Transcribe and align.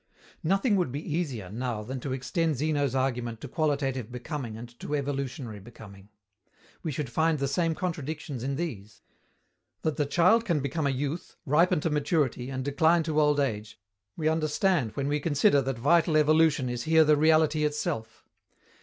Nothing 0.41 0.77
would 0.77 0.91
be 0.91 1.15
easier, 1.15 1.51
now, 1.51 1.83
than 1.83 1.99
to 1.99 2.11
extend 2.11 2.55
Zeno's 2.55 2.95
argument 2.95 3.39
to 3.41 3.47
qualitative 3.47 4.11
becoming 4.11 4.57
and 4.57 4.67
to 4.79 4.95
evolutionary 4.95 5.59
becoming. 5.59 6.09
We 6.81 6.91
should 6.91 7.07
find 7.07 7.37
the 7.37 7.47
same 7.47 7.75
contradictions 7.75 8.41
in 8.43 8.55
these. 8.55 9.03
That 9.83 9.97
the 9.97 10.07
child 10.07 10.43
can 10.43 10.59
become 10.59 10.87
a 10.87 10.89
youth, 10.89 11.35
ripen 11.45 11.81
to 11.81 11.91
maturity 11.91 12.49
and 12.49 12.65
decline 12.65 13.03
to 13.03 13.21
old 13.21 13.39
age, 13.39 13.79
we 14.17 14.27
understand 14.27 14.95
when 14.95 15.07
we 15.07 15.19
consider 15.19 15.61
that 15.61 15.77
vital 15.77 16.17
evolution 16.17 16.67
is 16.67 16.85
here 16.85 17.03
the 17.05 17.15
reality 17.15 17.63
itself. 17.63 18.25